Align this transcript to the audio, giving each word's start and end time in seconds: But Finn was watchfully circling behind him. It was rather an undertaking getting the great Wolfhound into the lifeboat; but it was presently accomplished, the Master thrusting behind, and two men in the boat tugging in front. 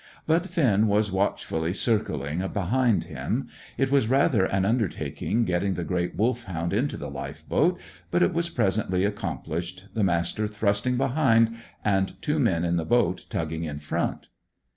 But 0.25 0.47
Finn 0.47 0.87
was 0.87 1.11
watchfully 1.11 1.73
circling 1.73 2.39
behind 2.47 3.03
him. 3.03 3.49
It 3.77 3.91
was 3.91 4.07
rather 4.09 4.45
an 4.45 4.65
undertaking 4.65 5.45
getting 5.45 5.75
the 5.75 5.83
great 5.83 6.15
Wolfhound 6.15 6.73
into 6.73 6.97
the 6.97 7.07
lifeboat; 7.07 7.79
but 8.09 8.23
it 8.23 8.33
was 8.33 8.49
presently 8.49 9.05
accomplished, 9.05 9.85
the 9.93 10.03
Master 10.03 10.47
thrusting 10.47 10.97
behind, 10.97 11.53
and 11.85 12.19
two 12.19 12.39
men 12.39 12.65
in 12.65 12.77
the 12.77 12.83
boat 12.85 13.27
tugging 13.29 13.63
in 13.63 13.77
front. 13.77 14.29